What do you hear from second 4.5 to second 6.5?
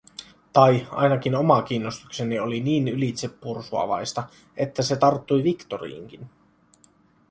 että se tarttui Victoriinkin.